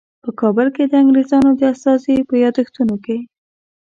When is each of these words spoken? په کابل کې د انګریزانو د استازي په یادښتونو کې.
په 0.23 0.29
کابل 0.41 0.67
کې 0.75 0.83
د 0.87 0.93
انګریزانو 1.01 1.51
د 1.59 1.61
استازي 1.73 2.15
په 2.29 2.35
یادښتونو 2.43 2.95
کې. 3.05 3.17